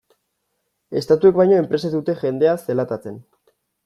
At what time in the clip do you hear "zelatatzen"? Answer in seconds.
2.65-3.21